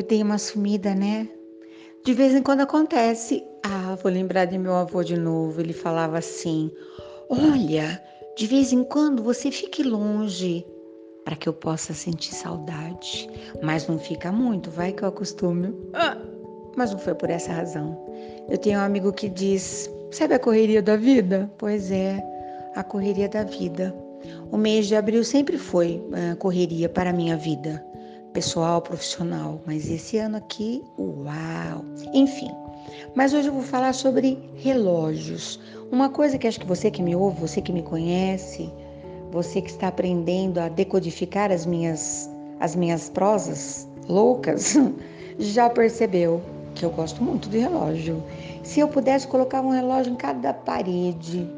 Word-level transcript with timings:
Eu 0.00 0.06
dei 0.06 0.22
uma 0.22 0.38
sumida, 0.38 0.94
né? 0.94 1.28
De 2.06 2.14
vez 2.14 2.34
em 2.34 2.42
quando 2.42 2.62
acontece. 2.62 3.44
Ah, 3.62 3.94
vou 4.02 4.10
lembrar 4.10 4.46
de 4.46 4.56
meu 4.56 4.74
avô 4.74 5.04
de 5.04 5.14
novo. 5.14 5.60
Ele 5.60 5.74
falava 5.74 6.16
assim: 6.16 6.70
Olha, 7.28 8.02
de 8.34 8.46
vez 8.46 8.72
em 8.72 8.82
quando 8.82 9.22
você 9.22 9.50
fique 9.50 9.82
longe 9.82 10.66
para 11.22 11.36
que 11.36 11.46
eu 11.46 11.52
possa 11.52 11.92
sentir 11.92 12.34
saudade. 12.34 13.28
Mas 13.62 13.86
não 13.88 13.98
fica 13.98 14.32
muito, 14.32 14.70
vai 14.70 14.90
que 14.90 15.02
eu 15.02 15.08
acostume. 15.08 15.76
Ah, 15.92 16.16
mas 16.74 16.92
não 16.92 16.98
foi 16.98 17.14
por 17.14 17.28
essa 17.28 17.52
razão. 17.52 17.94
Eu 18.48 18.56
tenho 18.56 18.78
um 18.78 18.82
amigo 18.82 19.12
que 19.12 19.28
diz: 19.28 19.90
Sabe 20.10 20.32
a 20.32 20.38
correria 20.38 20.80
da 20.80 20.96
vida? 20.96 21.52
Pois 21.58 21.92
é, 21.92 22.24
a 22.74 22.82
correria 22.82 23.28
da 23.28 23.44
vida. 23.44 23.94
O 24.50 24.56
mês 24.56 24.86
de 24.86 24.96
abril 24.96 25.22
sempre 25.24 25.58
foi 25.58 26.02
uh, 26.06 26.34
correria 26.38 26.88
para 26.88 27.10
a 27.10 27.12
minha 27.12 27.36
vida 27.36 27.84
pessoal, 28.32 28.80
profissional, 28.80 29.60
mas 29.66 29.90
esse 29.90 30.16
ano 30.16 30.36
aqui, 30.36 30.84
uau! 30.98 31.84
Enfim, 32.14 32.50
mas 33.14 33.34
hoje 33.34 33.48
eu 33.48 33.52
vou 33.52 33.62
falar 33.62 33.92
sobre 33.92 34.38
relógios. 34.56 35.58
Uma 35.90 36.08
coisa 36.08 36.38
que 36.38 36.46
acho 36.46 36.60
que 36.60 36.66
você 36.66 36.90
que 36.90 37.02
me 37.02 37.14
ouve, 37.16 37.40
você 37.40 37.60
que 37.60 37.72
me 37.72 37.82
conhece, 37.82 38.72
você 39.32 39.60
que 39.60 39.70
está 39.70 39.88
aprendendo 39.88 40.58
a 40.58 40.68
decodificar 40.68 41.50
as 41.50 41.66
minhas 41.66 42.30
as 42.60 42.76
minhas 42.76 43.08
prosas 43.08 43.88
loucas, 44.08 44.76
já 45.38 45.70
percebeu 45.70 46.42
que 46.74 46.84
eu 46.84 46.90
gosto 46.90 47.22
muito 47.22 47.48
de 47.48 47.58
relógio. 47.58 48.22
Se 48.62 48.80
eu 48.80 48.88
pudesse 48.88 49.26
colocar 49.26 49.62
um 49.62 49.70
relógio 49.70 50.12
em 50.12 50.16
cada 50.16 50.52
parede, 50.52 51.48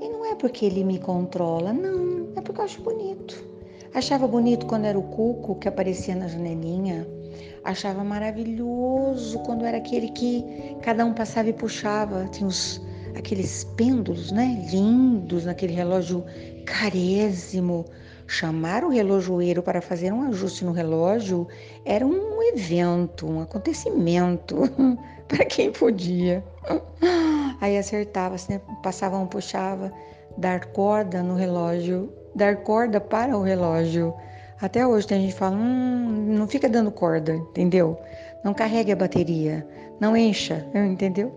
e 0.00 0.08
não 0.08 0.24
é 0.24 0.34
porque 0.34 0.64
ele 0.64 0.82
me 0.82 0.98
controla, 0.98 1.72
não, 1.72 2.28
é 2.34 2.40
porque 2.40 2.60
eu 2.60 2.64
acho 2.64 2.80
bonito. 2.80 3.51
Achava 3.94 4.26
bonito 4.26 4.64
quando 4.64 4.86
era 4.86 4.98
o 4.98 5.02
cuco 5.02 5.54
que 5.56 5.68
aparecia 5.68 6.14
na 6.14 6.26
janelinha. 6.26 7.06
Achava 7.62 8.02
maravilhoso 8.02 9.38
quando 9.40 9.66
era 9.66 9.76
aquele 9.76 10.08
que 10.08 10.76
cada 10.80 11.04
um 11.04 11.12
passava 11.12 11.50
e 11.50 11.52
puxava. 11.52 12.26
Tinha 12.30 12.48
os, 12.48 12.80
aqueles 13.14 13.64
pêndulos, 13.76 14.32
né? 14.32 14.66
Lindos 14.70 15.44
naquele 15.44 15.74
relógio 15.74 16.24
carésimo. 16.64 17.84
Chamar 18.26 18.82
o 18.82 18.88
relojoeiro 18.88 19.62
para 19.62 19.82
fazer 19.82 20.10
um 20.10 20.22
ajuste 20.22 20.64
no 20.64 20.72
relógio 20.72 21.46
era 21.84 22.06
um 22.06 22.42
evento, 22.42 23.26
um 23.26 23.42
acontecimento 23.42 24.56
para 25.28 25.44
quem 25.44 25.70
podia. 25.70 26.42
Aí 27.60 27.76
acertava, 27.76 28.36
né? 28.48 28.58
passava 28.82 29.18
um, 29.18 29.26
puxava, 29.26 29.92
dar 30.38 30.64
corda 30.72 31.22
no 31.22 31.34
relógio 31.34 32.10
dar 32.34 32.56
corda 32.58 33.00
para 33.00 33.36
o 33.36 33.42
relógio. 33.42 34.14
Até 34.60 34.86
hoje 34.86 35.06
tem 35.06 35.20
gente 35.22 35.32
que 35.32 35.38
fala, 35.38 35.56
hum, 35.56 36.36
não 36.36 36.46
fica 36.46 36.68
dando 36.68 36.90
corda, 36.90 37.34
entendeu? 37.34 37.98
Não 38.44 38.54
carregue 38.54 38.92
a 38.92 38.96
bateria, 38.96 39.66
não 40.00 40.16
encha, 40.16 40.66
entendeu? 40.74 41.32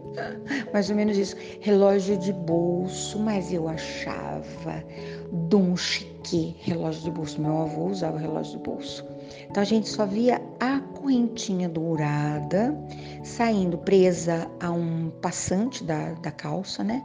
Mais 0.71 0.89
ou 0.89 0.95
menos 0.95 1.17
isso. 1.17 1.35
Relógio 1.61 2.17
de 2.17 2.31
bolso, 2.31 3.19
mas 3.19 3.51
eu 3.51 3.67
achava 3.67 4.83
Dom 5.31 5.75
Chique, 5.75 6.55
relógio 6.61 7.03
de 7.03 7.11
bolso. 7.11 7.41
Meu 7.41 7.61
avô 7.61 7.85
usava 7.85 8.17
relógio 8.17 8.57
de 8.57 8.63
bolso. 8.63 9.05
Então 9.49 9.61
a 9.61 9.65
gente 9.65 9.89
só 9.89 10.05
via 10.05 10.41
a 10.59 10.79
correntinha 10.79 11.69
dourada 11.69 12.75
saindo 13.23 13.77
presa 13.77 14.49
a 14.59 14.71
um 14.71 15.11
passante 15.21 15.83
da, 15.83 16.13
da 16.13 16.31
calça, 16.31 16.83
né? 16.83 17.03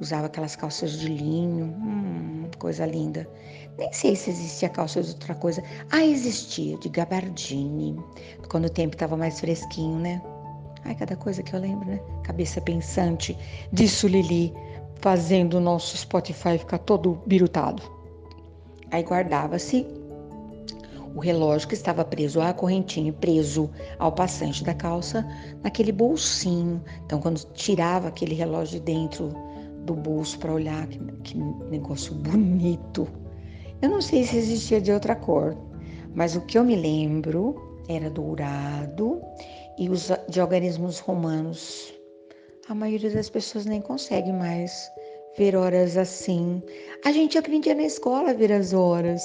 Usava 0.00 0.26
aquelas 0.26 0.56
calças 0.56 0.92
de 0.92 1.08
linho, 1.08 1.66
hum, 1.66 2.48
coisa 2.58 2.86
linda. 2.86 3.28
Nem 3.78 3.92
sei 3.92 4.16
se 4.16 4.30
existia 4.30 4.68
calça 4.68 5.02
de 5.02 5.10
outra 5.10 5.34
coisa. 5.34 5.62
Ah, 5.90 6.04
existia, 6.04 6.76
de 6.78 6.88
gabardine, 6.88 7.96
quando 8.48 8.64
o 8.64 8.70
tempo 8.70 8.94
estava 8.94 9.16
mais 9.16 9.40
fresquinho, 9.40 9.98
né? 9.98 10.22
Ai, 10.84 10.94
cada 10.94 11.16
coisa 11.16 11.42
que 11.42 11.54
eu 11.54 11.60
lembro, 11.60 11.86
né? 11.86 12.00
Cabeça 12.22 12.60
pensante, 12.60 13.36
disso 13.72 14.08
Lili, 14.08 14.54
fazendo 14.96 15.58
o 15.58 15.60
nosso 15.60 15.96
Spotify 15.96 16.56
ficar 16.58 16.78
todo 16.78 17.20
birutado. 17.26 17.82
Aí 18.90 19.02
guardava-se 19.02 19.86
o 21.14 21.20
relógio 21.20 21.68
que 21.68 21.74
estava 21.74 22.04
preso 22.04 22.40
à 22.40 22.52
correntinha, 22.52 23.12
preso 23.12 23.70
ao 23.98 24.12
passante 24.12 24.64
da 24.64 24.74
calça, 24.74 25.26
naquele 25.62 25.92
bolsinho. 25.92 26.82
Então, 27.04 27.20
quando 27.20 27.44
tirava 27.52 28.08
aquele 28.08 28.34
relógio 28.34 28.78
de 28.78 28.86
dentro 28.86 29.32
do 29.90 29.94
bolso 29.94 30.38
para 30.38 30.52
olhar, 30.52 30.86
que, 30.86 30.98
que 31.24 31.38
negócio 31.68 32.14
bonito. 32.14 33.08
Eu 33.82 33.88
não 33.88 34.00
sei 34.00 34.24
se 34.24 34.36
existia 34.36 34.80
de 34.80 34.92
outra 34.92 35.16
cor, 35.16 35.56
mas 36.14 36.36
o 36.36 36.40
que 36.42 36.56
eu 36.56 36.64
me 36.64 36.76
lembro 36.76 37.56
era 37.88 38.08
dourado 38.08 39.20
e 39.76 39.88
os 39.88 40.10
de 40.28 40.40
organismos 40.40 41.00
romanos. 41.00 41.92
A 42.68 42.74
maioria 42.74 43.10
das 43.10 43.28
pessoas 43.28 43.66
nem 43.66 43.80
consegue 43.80 44.32
mais 44.32 44.88
ver 45.36 45.56
horas 45.56 45.96
assim. 45.96 46.62
A 47.04 47.10
gente 47.10 47.36
aprendia 47.36 47.74
na 47.74 47.82
escola 47.82 48.30
a 48.30 48.34
ver 48.34 48.52
as 48.52 48.72
horas. 48.72 49.22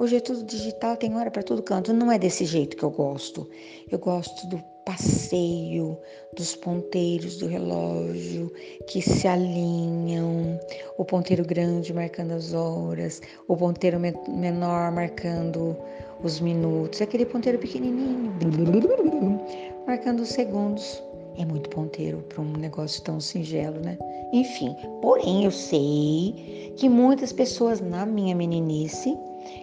Hoje 0.00 0.16
é 0.16 0.20
tudo 0.20 0.42
digital, 0.44 0.96
tem 0.96 1.14
hora 1.14 1.30
para 1.30 1.44
todo 1.44 1.62
canto. 1.62 1.92
Não 1.92 2.10
é 2.10 2.18
desse 2.18 2.44
jeito 2.44 2.76
que 2.76 2.82
eu 2.82 2.90
gosto. 2.90 3.48
Eu 3.88 4.00
gosto 4.00 4.48
do 4.48 4.60
passeio 4.88 5.98
dos 6.34 6.56
ponteiros 6.56 7.36
do 7.36 7.46
relógio 7.46 8.50
que 8.86 9.02
se 9.02 9.28
alinham, 9.28 10.58
o 10.96 11.04
ponteiro 11.04 11.44
grande 11.44 11.92
marcando 11.92 12.32
as 12.32 12.54
horas, 12.54 13.20
o 13.48 13.54
ponteiro 13.54 14.00
menor 14.00 14.90
marcando 14.90 15.76
os 16.24 16.40
minutos, 16.40 17.02
aquele 17.02 17.26
ponteiro 17.26 17.58
pequenininho 17.58 18.32
marcando 19.86 20.20
os 20.20 20.30
segundos. 20.30 21.02
É 21.36 21.44
muito 21.44 21.68
ponteiro 21.68 22.24
para 22.30 22.40
um 22.40 22.52
negócio 22.52 23.02
tão 23.02 23.20
singelo, 23.20 23.78
né? 23.80 23.98
Enfim, 24.32 24.74
porém 25.02 25.44
eu 25.44 25.50
sei 25.50 26.72
que 26.78 26.88
muitas 26.88 27.30
pessoas 27.30 27.78
na 27.82 28.06
minha 28.06 28.34
meninice 28.34 29.14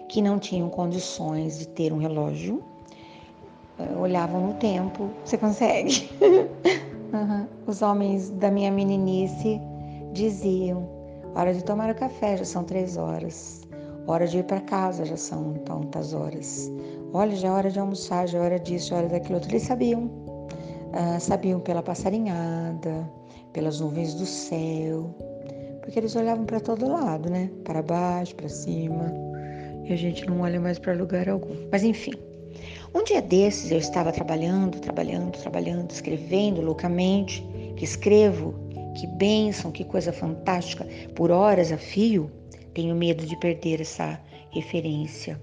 que 0.08 0.22
não 0.22 0.38
tinham 0.38 0.70
condições 0.70 1.58
de 1.58 1.66
ter 1.66 1.92
um 1.92 1.98
relógio 1.98 2.62
olhavam 3.98 4.48
no 4.48 4.54
tempo. 4.54 5.10
Você 5.24 5.36
consegue? 5.36 6.10
uhum. 7.12 7.46
Os 7.66 7.82
homens 7.82 8.30
da 8.30 8.50
minha 8.50 8.70
meninice 8.70 9.60
diziam: 10.12 10.88
hora 11.34 11.52
de 11.52 11.62
tomar 11.64 11.90
o 11.90 11.94
café, 11.94 12.36
já 12.36 12.44
são 12.44 12.64
três 12.64 12.96
horas. 12.96 13.62
Hora 14.06 14.26
de 14.26 14.38
ir 14.38 14.44
para 14.44 14.60
casa, 14.60 15.04
já 15.04 15.16
são 15.16 15.54
tantas 15.64 16.14
horas. 16.14 16.70
Olha, 17.12 17.34
já 17.34 17.48
é 17.48 17.50
hora 17.50 17.70
de 17.70 17.78
almoçar, 17.78 18.28
já 18.28 18.38
é 18.38 18.40
hora 18.40 18.58
disso, 18.58 18.90
já 18.90 18.96
é 18.96 18.98
hora 19.00 19.08
daquilo 19.08 19.34
outro. 19.34 19.50
Eles 19.50 19.62
sabiam. 19.62 20.04
Uh, 20.04 21.20
sabiam 21.20 21.60
pela 21.60 21.82
passarinhada, 21.82 23.06
pelas 23.52 23.80
nuvens 23.80 24.14
do 24.14 24.24
céu, 24.24 25.14
porque 25.86 26.00
eles 26.00 26.16
olhavam 26.16 26.44
para 26.44 26.58
todo 26.58 26.88
lado, 26.88 27.30
né? 27.30 27.50
Para 27.64 27.82
baixo, 27.82 28.34
para 28.34 28.48
cima. 28.48 29.12
E 29.84 29.92
a 29.92 29.96
gente 29.96 30.26
não 30.26 30.40
olha 30.40 30.60
mais 30.60 30.78
para 30.78 30.94
lugar 30.94 31.28
algum. 31.28 31.54
Mas 31.70 31.84
enfim, 31.84 32.12
um 32.96 33.04
dia 33.04 33.20
desses 33.20 33.70
eu 33.70 33.78
estava 33.78 34.10
trabalhando, 34.10 34.80
trabalhando, 34.80 35.36
trabalhando, 35.38 35.90
escrevendo 35.90 36.62
loucamente, 36.62 37.46
que 37.76 37.84
escrevo, 37.84 38.54
que 38.96 39.06
bênção, 39.06 39.70
que 39.70 39.84
coisa 39.84 40.12
fantástica, 40.12 40.86
por 41.14 41.30
horas 41.30 41.70
a 41.70 41.76
fio. 41.76 42.30
Tenho 42.72 42.94
medo 42.94 43.26
de 43.26 43.36
perder 43.38 43.82
essa 43.82 44.18
referência. 44.50 45.40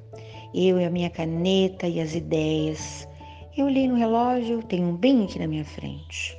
Eu 0.53 0.79
e 0.79 0.85
a 0.85 0.89
minha 0.89 1.09
caneta 1.11 1.87
e 1.87 2.01
as 2.01 2.15
ideias. 2.15 3.07
Eu 3.55 3.67
olhei 3.67 3.87
no 3.87 3.95
relógio, 3.95 4.63
tem 4.63 4.83
um 4.83 4.95
bem 4.95 5.25
aqui 5.25 5.37
na 5.37 5.47
minha 5.47 5.65
frente. 5.65 6.35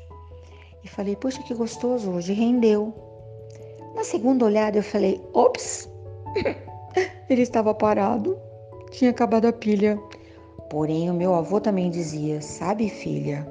E 0.83 0.89
falei, 0.89 1.15
poxa, 1.15 1.43
que 1.45 1.55
gostoso, 1.55 2.11
hoje 2.11 2.33
rendeu. 2.33 2.93
Na 3.95 4.03
segunda 4.03 4.45
olhada 4.45 4.79
eu 4.79 4.83
falei, 4.83 5.21
ops, 5.33 5.89
ele 7.31 7.43
estava 7.43 7.73
parado, 7.73 8.37
tinha 8.91 9.11
acabado 9.11 9.47
a 9.47 9.53
pilha. 9.53 9.97
Porém, 10.75 11.09
o 11.09 11.15
meu 11.15 11.33
avô 11.37 11.61
também 11.61 11.89
dizia: 11.89 12.43
Sabe, 12.43 12.89
filha, 12.89 13.47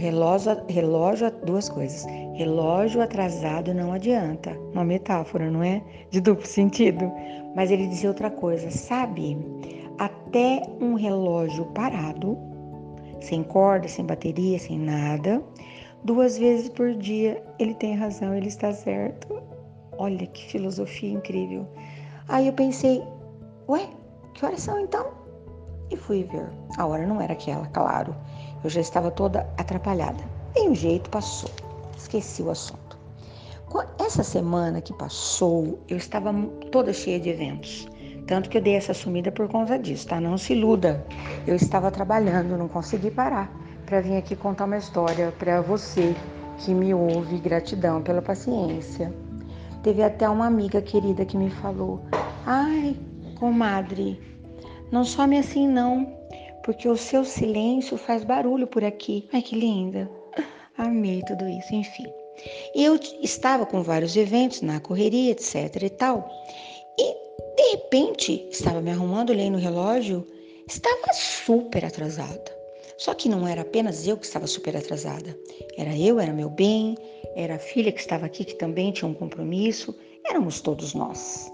relógio, 0.00 0.56
relógio, 0.70 1.30
duas 1.44 1.68
coisas. 1.68 2.06
Relógio 2.32 3.02
atrasado 3.02 3.74
não 3.74 3.92
adianta. 3.92 4.58
Uma 4.72 4.86
metáfora, 4.86 5.50
não 5.50 5.62
é? 5.62 5.82
De 6.08 6.22
duplo 6.22 6.46
sentido. 6.46 7.12
Mas 7.54 7.70
ele 7.70 7.86
dizia 7.88 8.08
outra 8.08 8.30
coisa: 8.30 8.70
Sabe, 8.70 9.36
até 9.98 10.62
um 10.80 10.94
relógio 10.94 11.66
parado, 11.74 12.38
sem 13.20 13.42
corda, 13.42 13.86
sem 13.86 14.06
bateria, 14.06 14.58
sem 14.58 14.78
nada, 14.78 15.42
duas 16.04 16.38
vezes 16.38 16.70
por 16.70 16.94
dia, 16.94 17.44
ele 17.58 17.74
tem 17.74 17.96
razão, 17.96 18.34
ele 18.34 18.48
está 18.48 18.72
certo. 18.72 19.42
Olha 19.98 20.26
que 20.26 20.46
filosofia 20.46 21.12
incrível. 21.12 21.66
Aí 22.28 22.46
eu 22.46 22.54
pensei: 22.54 23.02
Ué, 23.68 23.86
que 24.32 24.46
horas 24.46 24.62
são 24.62 24.80
então? 24.80 25.23
E 25.94 25.96
fui 25.96 26.24
ver. 26.24 26.46
A 26.76 26.86
hora 26.86 27.06
não 27.06 27.20
era 27.20 27.32
aquela, 27.32 27.66
claro. 27.68 28.14
Eu 28.62 28.70
já 28.70 28.80
estava 28.80 29.10
toda 29.10 29.48
atrapalhada. 29.56 30.22
Em 30.56 30.70
um 30.70 30.74
jeito 30.74 31.08
passou. 31.10 31.50
Esqueci 31.96 32.42
o 32.42 32.50
assunto. 32.50 32.98
Essa 33.98 34.22
semana 34.22 34.80
que 34.80 34.92
passou, 34.92 35.80
eu 35.88 35.96
estava 35.96 36.32
toda 36.70 36.92
cheia 36.92 37.18
de 37.18 37.30
eventos. 37.30 37.88
Tanto 38.26 38.48
que 38.48 38.58
eu 38.58 38.62
dei 38.62 38.76
essa 38.76 38.94
sumida 38.94 39.32
por 39.32 39.48
conta 39.48 39.78
disso, 39.78 40.06
tá? 40.06 40.20
Não 40.20 40.38
se 40.38 40.52
iluda. 40.52 41.04
Eu 41.46 41.56
estava 41.56 41.90
trabalhando, 41.90 42.56
não 42.56 42.68
consegui 42.68 43.10
parar 43.10 43.52
para 43.84 44.00
vir 44.00 44.16
aqui 44.16 44.36
contar 44.36 44.64
uma 44.64 44.78
história 44.78 45.32
para 45.38 45.60
você 45.60 46.14
que 46.58 46.72
me 46.72 46.94
ouve. 46.94 47.38
Gratidão 47.38 48.02
pela 48.02 48.22
paciência. 48.22 49.12
Teve 49.82 50.02
até 50.02 50.28
uma 50.28 50.46
amiga 50.46 50.80
querida 50.80 51.24
que 51.24 51.36
me 51.36 51.50
falou: 51.50 52.00
Ai, 52.46 52.96
comadre, 53.38 54.20
não 54.90 55.04
some 55.04 55.38
assim 55.38 55.66
não, 55.66 56.06
porque 56.64 56.88
o 56.88 56.96
seu 56.96 57.24
silêncio 57.24 57.96
faz 57.96 58.24
barulho 58.24 58.66
por 58.66 58.84
aqui. 58.84 59.28
Ai, 59.32 59.42
que 59.42 59.56
linda. 59.56 60.10
Amei 60.78 61.22
tudo 61.26 61.48
isso, 61.48 61.74
enfim. 61.74 62.06
Eu 62.74 62.98
estava 63.22 63.64
com 63.64 63.82
vários 63.82 64.16
eventos 64.16 64.60
na 64.60 64.80
correria, 64.80 65.32
etc 65.32 65.82
e 65.82 65.90
tal. 65.90 66.28
E 66.98 67.14
de 67.56 67.70
repente, 67.72 68.48
estava 68.50 68.80
me 68.80 68.90
arrumando, 68.90 69.30
olhei 69.30 69.50
no 69.50 69.58
relógio, 69.58 70.26
estava 70.66 71.12
super 71.12 71.84
atrasada. 71.84 72.52
Só 72.96 73.12
que 73.14 73.28
não 73.28 73.46
era 73.46 73.62
apenas 73.62 74.06
eu 74.06 74.16
que 74.16 74.26
estava 74.26 74.46
super 74.46 74.76
atrasada. 74.76 75.36
Era 75.76 75.96
eu, 75.96 76.18
era 76.18 76.32
meu 76.32 76.48
bem, 76.48 76.96
era 77.34 77.56
a 77.56 77.58
filha 77.58 77.92
que 77.92 78.00
estava 78.00 78.26
aqui 78.26 78.44
que 78.44 78.54
também 78.54 78.92
tinha 78.92 79.08
um 79.08 79.14
compromisso, 79.14 79.94
éramos 80.24 80.60
todos 80.60 80.94
nós. 80.94 81.52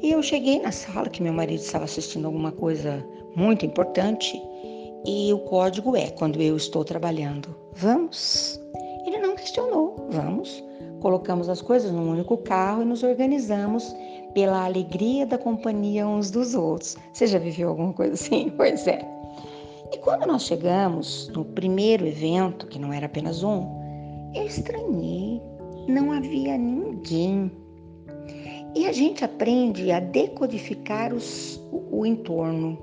E 0.00 0.12
eu 0.12 0.22
cheguei 0.22 0.60
na 0.60 0.70
sala 0.70 1.08
que 1.08 1.22
meu 1.22 1.32
marido 1.32 1.60
estava 1.60 1.84
assistindo 1.84 2.26
alguma 2.26 2.52
coisa 2.52 3.04
muito 3.34 3.66
importante 3.66 4.40
e 5.04 5.32
o 5.32 5.38
código 5.40 5.96
é 5.96 6.10
quando 6.10 6.40
eu 6.40 6.56
estou 6.56 6.84
trabalhando. 6.84 7.54
Vamos? 7.74 8.60
Ele 9.06 9.18
não 9.18 9.34
questionou. 9.36 10.08
Vamos. 10.10 10.62
Colocamos 11.00 11.48
as 11.48 11.62
coisas 11.62 11.90
num 11.92 12.10
único 12.10 12.36
carro 12.38 12.82
e 12.82 12.84
nos 12.84 13.02
organizamos 13.02 13.94
pela 14.34 14.64
alegria 14.64 15.26
da 15.26 15.38
companhia 15.38 16.06
uns 16.06 16.30
dos 16.30 16.54
outros. 16.54 16.96
Você 17.12 17.26
já 17.26 17.38
viveu 17.38 17.70
alguma 17.70 17.92
coisa 17.92 18.14
assim? 18.14 18.52
Pois 18.56 18.86
é. 18.86 19.00
E 19.92 19.98
quando 19.98 20.26
nós 20.26 20.42
chegamos 20.42 21.28
no 21.28 21.44
primeiro 21.44 22.06
evento, 22.06 22.66
que 22.66 22.78
não 22.78 22.92
era 22.92 23.06
apenas 23.06 23.42
um, 23.42 23.66
eu 24.34 24.44
estranhei. 24.44 25.40
Não 25.88 26.12
havia 26.12 26.58
ninguém. 26.58 27.50
E 28.78 28.86
a 28.86 28.92
gente 28.92 29.24
aprende 29.24 29.90
a 29.90 29.98
decodificar 29.98 31.12
os, 31.12 31.56
o, 31.72 31.98
o 31.98 32.06
entorno. 32.06 32.78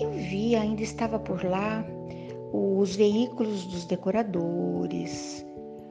Eu 0.00 0.10
vi, 0.12 0.56
ainda 0.56 0.80
estava 0.80 1.18
por 1.18 1.44
lá, 1.44 1.84
os 2.54 2.96
veículos 2.96 3.66
dos 3.66 3.84
decoradores, 3.84 5.44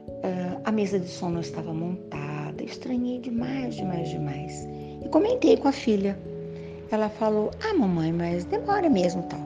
uh, 0.08 0.60
a 0.64 0.72
mesa 0.72 0.98
de 0.98 1.06
som 1.06 1.30
não 1.30 1.42
estava 1.42 1.72
montada. 1.72 2.60
Estranhei 2.64 3.20
demais, 3.20 3.76
demais, 3.76 4.08
demais. 4.08 4.68
E 5.00 5.08
comentei 5.10 5.56
com 5.56 5.68
a 5.68 5.72
filha. 5.72 6.18
Ela 6.90 7.08
falou: 7.08 7.52
Ah, 7.62 7.72
mamãe, 7.72 8.12
mas 8.12 8.42
demora 8.46 8.90
mesmo 8.90 9.22
tal. 9.22 9.38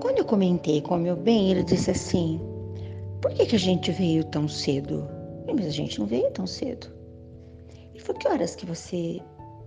Quando 0.00 0.20
eu 0.20 0.24
comentei 0.24 0.80
com 0.80 0.94
o 0.94 0.98
meu 0.98 1.16
bem, 1.16 1.50
ele 1.50 1.64
disse 1.64 1.90
assim: 1.90 2.40
Por 3.20 3.30
que, 3.34 3.44
que 3.44 3.56
a 3.56 3.60
gente 3.60 3.92
veio 3.92 4.24
tão 4.24 4.48
cedo? 4.48 5.06
Mas 5.54 5.66
a 5.66 5.70
gente 5.70 6.00
não 6.00 6.06
veio 6.06 6.30
tão 6.30 6.46
cedo. 6.46 6.96
Ele 7.98 8.04
falou: 8.04 8.20
Que 8.20 8.28
horas 8.28 8.54
que 8.54 8.64
você 8.64 9.20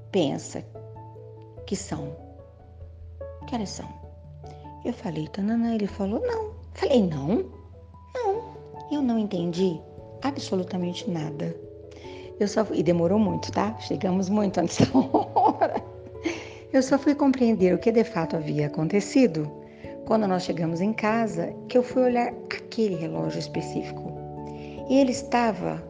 pensa 0.10 0.64
que 1.68 1.76
são? 1.76 2.16
Que 3.46 3.56
horas 3.56 3.70
são? 3.70 3.90
Eu 4.86 4.94
falei: 4.94 5.28
Tanana. 5.28 5.76
Ele 5.76 5.86
falou: 5.86 6.22
Não. 6.22 6.54
Falei: 6.74 7.06
Não? 7.06 7.46
Não. 8.16 8.56
Eu 8.90 9.02
não 9.02 9.20
entendi 9.20 9.80
absolutamente 10.24 11.10
nada. 11.12 11.54
Eu 12.40 12.48
só 12.48 12.64
fui, 12.64 12.78
e 12.80 12.84
demorou 12.84 13.20
muito, 13.20 13.52
tá? 13.52 13.78
Chegamos 13.80 14.30
muito 14.30 14.60
antes 14.60 14.80
da 14.80 14.98
hora. 14.98 15.84
Eu 16.72 16.82
só 16.82 16.98
fui 16.98 17.14
compreender 17.14 17.76
o 17.76 17.78
que 17.78 17.92
de 17.92 18.06
fato 18.06 18.38
havia 18.38 18.68
acontecido 18.68 19.52
quando 20.08 20.26
nós 20.26 20.44
chegamos 20.44 20.80
em 20.80 20.94
casa, 20.94 21.54
que 21.68 21.78
eu 21.78 21.84
fui 21.84 22.04
olhar 22.04 22.30
aquele 22.30 22.96
relógio 22.96 23.40
específico. 23.40 24.10
E 24.90 24.98
ele 24.98 25.12
estava 25.12 25.84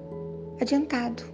adiantado. 0.59 1.30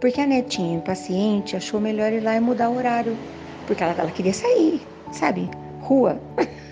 Porque 0.00 0.20
a 0.20 0.26
netinha 0.26 0.76
impaciente 0.76 1.56
achou 1.56 1.80
melhor 1.80 2.12
ir 2.12 2.20
lá 2.20 2.36
e 2.36 2.40
mudar 2.40 2.70
o 2.70 2.76
horário, 2.76 3.18
porque 3.66 3.82
ela, 3.82 3.92
ela 3.92 4.10
queria 4.10 4.32
sair, 4.32 4.86
sabe? 5.12 5.50
Rua. 5.80 6.20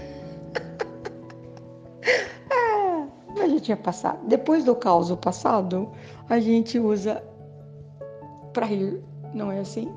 a 3.46 3.48
gente 3.48 3.62
tinha 3.62 3.76
passado. 3.76 4.18
Depois 4.26 4.64
do 4.64 4.74
caos 4.74 5.10
passado, 5.16 5.90
a 6.28 6.38
gente 6.38 6.78
usa 6.78 7.22
para 8.52 8.66
rir, 8.66 9.00
não 9.32 9.50
é 9.50 9.60
assim? 9.60 9.92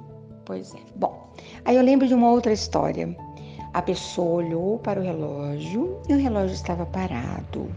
Pois 0.45 0.73
é. 0.73 0.79
Bom, 0.95 1.31
aí 1.65 1.75
eu 1.75 1.83
lembro 1.83 2.07
de 2.07 2.13
uma 2.13 2.31
outra 2.31 2.51
história. 2.51 3.15
A 3.73 3.81
pessoa 3.81 4.43
olhou 4.43 4.79
para 4.79 4.99
o 4.99 5.03
relógio 5.03 5.99
e 6.07 6.13
o 6.13 6.17
relógio 6.17 6.55
estava 6.55 6.85
parado. 6.85 7.69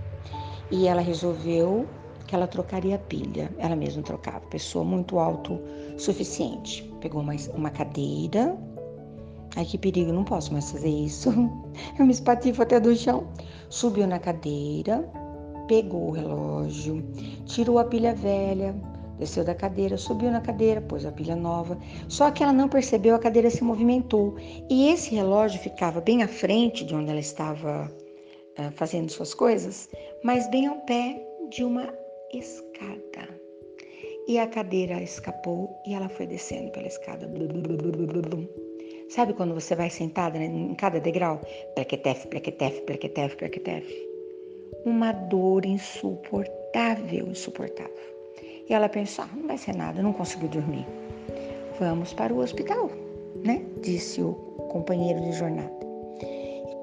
E 0.71 0.87
ela 0.87 1.03
resolveu 1.03 1.87
que 2.33 2.37
ela 2.37 2.47
trocaria 2.47 2.97
a 2.97 2.99
pilha. 2.99 3.55
Ela 3.59 3.77
mesma 3.77 4.03
trocava. 4.03 4.41
Pessoa 4.47 4.83
muito 4.83 5.19
autossuficiente. 5.19 6.91
Pegou 6.99 7.21
uma, 7.21 7.35
uma 7.53 7.69
cadeira. 7.69 8.57
Ai, 9.55 9.67
que 9.67 9.77
perigo, 9.77 10.11
não 10.11 10.25
posso 10.25 10.51
mais 10.51 10.73
fazer 10.73 10.89
isso. 10.89 11.29
Eu 11.99 12.07
me 12.07 12.11
espatifo 12.11 12.63
até 12.63 12.81
do 12.81 12.97
chão. 12.97 13.27
Subiu 13.69 14.07
na 14.07 14.19
cadeira, 14.19 15.07
pegou 15.69 16.09
o 16.09 16.11
relógio, 16.11 17.05
tirou 17.45 17.79
a 17.79 17.85
pilha 17.85 18.15
velha, 18.15 18.75
desceu 19.19 19.45
da 19.45 19.55
cadeira, 19.55 19.99
subiu 19.99 20.31
na 20.31 20.41
cadeira, 20.41 20.81
pôs 20.81 21.05
a 21.05 21.13
pilha 21.13 21.37
nova. 21.37 21.77
Só 22.09 22.31
que 22.31 22.43
ela 22.43 22.53
não 22.55 22.67
percebeu, 22.67 23.15
a 23.15 23.19
cadeira 23.19 23.51
se 23.51 23.63
movimentou. 23.63 24.37
E 24.71 24.89
esse 24.89 25.15
relógio 25.15 25.61
ficava 25.61 26.01
bem 26.01 26.23
à 26.23 26.29
frente 26.29 26.83
de 26.83 26.95
onde 26.95 27.11
ela 27.11 27.21
estava 27.21 27.93
uh, 28.59 28.73
fazendo 28.73 29.11
suas 29.11 29.35
coisas, 29.35 29.87
mas 30.25 30.49
bem 30.49 30.67
ao 30.67 30.77
pé 30.77 31.23
de 31.51 31.63
uma 31.63 32.01
escada. 32.33 33.41
E 34.29 34.39
a 34.39 34.47
cadeira 34.47 35.03
escapou 35.03 35.69
e 35.87 35.95
ela 35.95 36.09
foi 36.09 36.27
descendo 36.27 36.71
pela 36.71 36.87
escada. 36.87 37.29
Sabe 39.09 39.35
quando 39.35 39.55
você 39.55 39.75
vai 39.75 39.91
sentada 39.91 40.39
né, 40.39 40.47
em 40.47 40.75
cada 40.75 41.01
degrau? 41.01 41.41
Plequetef, 41.75 42.29
plequetef, 42.29 42.83
plequetef, 42.83 43.37
plequetef 43.37 44.13
uma 44.85 45.13
dor 45.13 45.65
insuportável, 45.65 47.29
insuportável. 47.29 47.93
E 48.69 48.73
ela 48.75 48.89
pensou: 48.89 49.25
ah, 49.25 49.37
não 49.37 49.47
vai 49.47 49.59
ser 49.59 49.75
nada, 49.75 50.03
não 50.03 50.13
conseguiu 50.13 50.49
dormir. 50.49 50.87
Vamos 51.79 52.13
para 52.13 52.33
o 52.33 52.39
hospital, 52.39 52.91
né? 53.45 53.65
Disse 53.81 54.23
o 54.23 54.35
companheiro 54.71 55.21
de 55.21 55.33
jornada. 55.33 55.82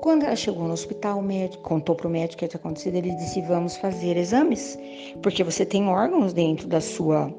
Quando 0.02 0.24
ela 0.24 0.36
chegou 0.36 0.66
no 0.66 0.74
hospital, 0.74 1.20
o 1.20 1.22
médico 1.22 1.62
contou 1.64 1.96
para 1.96 2.08
o 2.08 2.10
médico 2.10 2.36
o 2.36 2.38
que 2.40 2.48
tinha 2.48 2.60
acontecido. 2.60 2.96
Ele 2.96 3.12
disse: 3.16 3.42
Vamos 3.42 3.76
fazer 3.78 4.16
exames, 4.18 4.78
porque 5.22 5.44
você 5.44 5.66
tem 5.66 5.88
órgãos 5.88 6.34
dentro 6.34 6.68
da 6.68 6.80
sua 6.80 7.34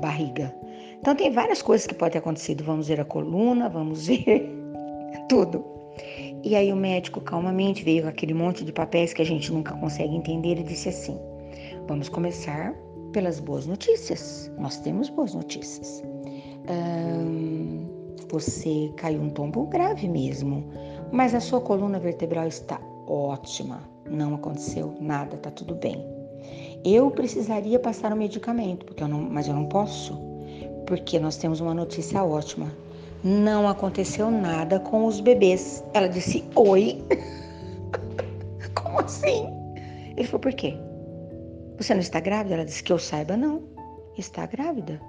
barriga. 0.00 0.54
Então, 0.98 1.14
tem 1.14 1.30
várias 1.30 1.60
coisas 1.60 1.86
que 1.86 1.94
podem 1.94 2.12
ter 2.12 2.18
acontecido. 2.18 2.64
Vamos 2.64 2.88
ver 2.88 3.00
a 3.00 3.04
coluna, 3.04 3.68
vamos 3.68 4.06
ver 4.08 4.50
tudo. 5.28 5.64
E 6.42 6.54
aí 6.54 6.72
o 6.72 6.76
médico 6.76 7.20
calmamente 7.20 7.82
veio 7.82 8.04
com 8.04 8.08
aquele 8.08 8.34
monte 8.34 8.64
de 8.64 8.72
papéis 8.72 9.12
que 9.12 9.22
a 9.22 9.26
gente 9.26 9.52
nunca 9.52 9.74
consegue 9.74 10.14
entender 10.14 10.58
e 10.58 10.62
disse 10.62 10.88
assim: 10.88 11.18
Vamos 11.86 12.08
começar 12.08 12.74
pelas 13.12 13.40
boas 13.40 13.66
notícias. 13.66 14.50
Nós 14.58 14.78
temos 14.78 15.08
boas 15.08 15.34
notícias. 15.34 16.02
você 18.30 18.92
caiu 18.96 19.20
um 19.20 19.30
tombo 19.30 19.66
grave 19.66 20.08
mesmo, 20.08 20.64
mas 21.12 21.34
a 21.34 21.40
sua 21.40 21.60
coluna 21.60 21.98
vertebral 21.98 22.46
está 22.46 22.80
ótima. 23.06 23.80
Não 24.08 24.34
aconteceu 24.34 24.94
nada, 25.00 25.36
está 25.36 25.50
tudo 25.50 25.74
bem. 25.74 26.04
Eu 26.84 27.10
precisaria 27.10 27.78
passar 27.78 28.12
um 28.12 28.16
medicamento, 28.16 28.86
porque 28.86 29.02
eu 29.02 29.08
não, 29.08 29.20
mas 29.20 29.48
eu 29.48 29.54
não 29.54 29.66
posso, 29.66 30.18
porque 30.86 31.18
nós 31.18 31.36
temos 31.36 31.60
uma 31.60 31.74
notícia 31.74 32.22
ótima 32.22 32.70
não 33.26 33.68
aconteceu 33.68 34.30
nada 34.30 34.78
com 34.78 35.04
os 35.04 35.20
bebês. 35.20 35.84
Ela 35.94 36.08
disse: 36.08 36.44
Oi? 36.54 37.02
Como 38.74 39.00
assim? 39.00 39.48
Ele 40.16 40.26
falou: 40.26 40.40
Por 40.40 40.52
quê? 40.52 40.78
Você 41.76 41.92
não 41.92 42.00
está 42.00 42.20
grávida? 42.20 42.54
Ela 42.54 42.64
disse: 42.64 42.82
Que 42.82 42.92
eu 42.92 42.98
saiba, 42.98 43.36
não. 43.36 43.64
Está 44.16 44.46
grávida 44.46 45.00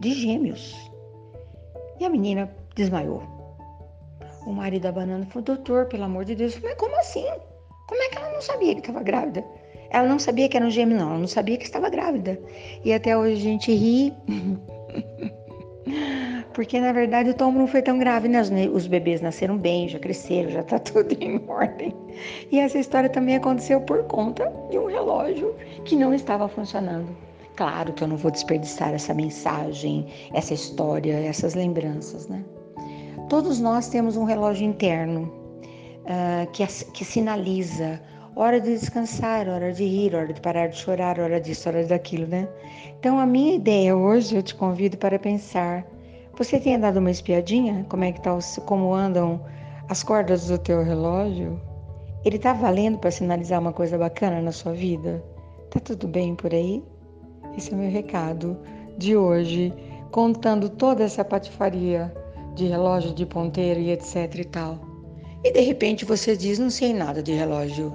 de 0.00 0.12
gêmeos. 0.12 0.74
E 1.98 2.04
a 2.04 2.08
menina 2.08 2.48
desmaiou. 2.76 3.33
O 4.46 4.52
marido 4.52 4.82
da 4.82 4.92
banana 4.92 5.26
falou: 5.26 5.42
Doutor, 5.44 5.86
pelo 5.86 6.04
amor 6.04 6.24
de 6.24 6.34
Deus, 6.34 6.58
mas 6.62 6.74
como 6.74 6.98
assim? 6.98 7.26
Como 7.86 8.02
é 8.02 8.08
que 8.08 8.18
ela 8.18 8.30
não 8.30 8.42
sabia 8.42 8.74
que 8.74 8.80
estava 8.80 9.02
grávida? 9.02 9.44
Ela 9.90 10.08
não 10.08 10.18
sabia 10.18 10.48
que 10.48 10.56
era 10.56 10.66
um 10.66 10.70
gêmeo, 10.70 10.98
não. 10.98 11.10
Ela 11.10 11.18
não 11.18 11.28
sabia 11.28 11.56
que 11.56 11.64
estava 11.64 11.88
grávida. 11.88 12.40
E 12.84 12.92
até 12.92 13.16
hoje 13.16 13.34
a 13.34 13.36
gente 13.36 13.72
ri. 13.72 14.12
porque 16.54 16.80
na 16.80 16.92
verdade 16.92 17.30
o 17.30 17.34
tombo 17.34 17.58
não 17.58 17.66
foi 17.66 17.82
tão 17.82 17.98
grave, 17.98 18.28
né? 18.28 18.40
Os 18.72 18.86
bebês 18.86 19.20
nasceram 19.20 19.58
bem, 19.58 19.88
já 19.88 19.98
cresceram, 19.98 20.50
já 20.50 20.62
tá 20.62 20.78
tudo 20.80 21.12
em 21.20 21.42
ordem. 21.48 21.94
E 22.50 22.58
essa 22.58 22.78
história 22.78 23.08
também 23.08 23.36
aconteceu 23.36 23.80
por 23.80 24.04
conta 24.04 24.50
de 24.70 24.78
um 24.78 24.86
relógio 24.86 25.54
que 25.84 25.96
não 25.96 26.14
estava 26.14 26.48
funcionando. 26.48 27.14
Claro 27.56 27.92
que 27.92 28.02
eu 28.02 28.08
não 28.08 28.16
vou 28.16 28.30
desperdiçar 28.30 28.94
essa 28.94 29.14
mensagem, 29.14 30.06
essa 30.32 30.54
história, 30.54 31.14
essas 31.14 31.54
lembranças, 31.54 32.26
né? 32.28 32.42
Todos 33.28 33.58
nós 33.58 33.88
temos 33.88 34.16
um 34.16 34.24
relógio 34.24 34.66
interno 34.66 35.32
uh, 36.04 36.50
que, 36.52 36.66
que 36.66 37.04
sinaliza 37.04 38.00
hora 38.36 38.60
de 38.60 38.72
descansar, 38.72 39.48
hora 39.48 39.72
de 39.72 39.84
rir, 39.84 40.14
hora 40.14 40.32
de 40.32 40.40
parar 40.40 40.66
de 40.68 40.76
chorar, 40.76 41.18
hora 41.18 41.40
disso, 41.40 41.68
hora 41.68 41.86
daquilo, 41.86 42.26
né? 42.26 42.48
Então 42.98 43.18
a 43.18 43.26
minha 43.26 43.54
ideia 43.54 43.96
hoje, 43.96 44.36
eu 44.36 44.42
te 44.42 44.54
convido 44.54 44.96
para 44.98 45.18
pensar. 45.18 45.84
Você 46.36 46.58
tem 46.58 46.78
dado 46.78 46.98
uma 46.98 47.10
espiadinha? 47.10 47.86
Como 47.88 48.04
é 48.04 48.12
que 48.12 48.20
tá, 48.20 48.36
como 48.66 48.92
andam 48.92 49.40
as 49.88 50.02
cordas 50.02 50.48
do 50.48 50.58
teu 50.58 50.82
relógio? 50.82 51.60
Ele 52.24 52.38
tá 52.38 52.52
valendo 52.52 52.98
para 52.98 53.10
sinalizar 53.10 53.60
uma 53.60 53.72
coisa 53.72 53.96
bacana 53.96 54.40
na 54.42 54.52
sua 54.52 54.72
vida? 54.72 55.22
Tá 55.70 55.78
tudo 55.80 56.08
bem 56.08 56.34
por 56.34 56.52
aí? 56.52 56.82
Esse 57.56 57.72
é 57.72 57.74
o 57.74 57.78
meu 57.78 57.90
recado 57.90 58.58
de 58.98 59.16
hoje, 59.16 59.72
contando 60.10 60.68
toda 60.68 61.04
essa 61.04 61.24
patifaria 61.24 62.12
de 62.54 62.66
relógio, 62.66 63.12
de 63.14 63.26
ponteiro 63.26 63.80
e 63.80 63.90
etc 63.90 64.34
e 64.34 64.44
tal. 64.44 64.78
E 65.44 65.52
de 65.52 65.60
repente 65.60 66.04
você 66.04 66.36
diz: 66.36 66.58
Não 66.58 66.70
sei 66.70 66.92
nada 66.92 67.22
de 67.22 67.32
relógio. 67.32 67.92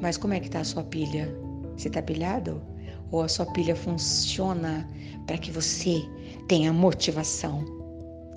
Mas 0.00 0.16
como 0.16 0.34
é 0.34 0.40
que 0.40 0.50
tá 0.50 0.60
a 0.60 0.64
sua 0.64 0.84
pilha? 0.84 1.34
Você 1.76 1.88
está 1.88 2.00
pilhado? 2.00 2.62
Ou 3.10 3.22
a 3.22 3.28
sua 3.28 3.46
pilha 3.52 3.74
funciona 3.74 4.88
para 5.26 5.36
que 5.36 5.50
você 5.50 6.00
tenha 6.48 6.72
motivação 6.72 7.64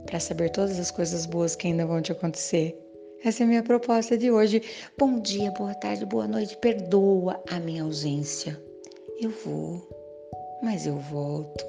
para 0.05 0.19
saber 0.19 0.49
todas 0.49 0.79
as 0.79 0.91
coisas 0.91 1.25
boas 1.25 1.55
que 1.55 1.67
ainda 1.67 1.85
vão 1.85 2.01
te 2.01 2.11
acontecer? 2.11 2.77
Essa 3.23 3.43
é 3.43 3.45
a 3.45 3.47
minha 3.47 3.63
proposta 3.63 4.17
de 4.17 4.29
hoje. 4.29 4.61
Bom 4.97 5.19
dia, 5.19 5.51
boa 5.51 5.73
tarde, 5.75 6.05
boa 6.05 6.27
noite. 6.27 6.57
Perdoa 6.57 7.41
a 7.49 7.59
minha 7.59 7.83
ausência. 7.83 8.61
Eu 9.21 9.29
vou, 9.45 9.87
mas 10.61 10.85
eu 10.85 10.97
volto. 10.97 11.65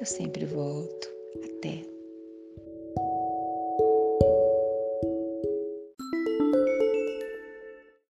Eu 0.00 0.06
sempre 0.06 0.46
volto. 0.46 1.08
Até. 1.44 1.95